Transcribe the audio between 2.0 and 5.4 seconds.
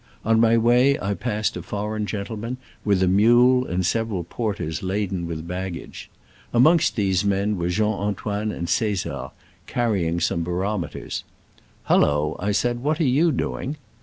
gentleman, with a mule and several porters laden